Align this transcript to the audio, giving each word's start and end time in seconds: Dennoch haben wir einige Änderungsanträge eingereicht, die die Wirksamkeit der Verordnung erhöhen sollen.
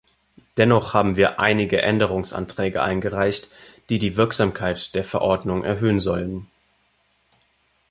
Dennoch 0.57 0.95
haben 0.95 1.15
wir 1.15 1.39
einige 1.39 1.83
Änderungsanträge 1.83 2.81
eingereicht, 2.81 3.51
die 3.89 3.99
die 3.99 4.17
Wirksamkeit 4.17 4.95
der 4.95 5.03
Verordnung 5.03 5.63
erhöhen 5.63 5.99
sollen. 5.99 6.49